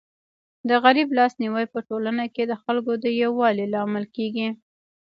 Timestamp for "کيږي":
4.15-4.47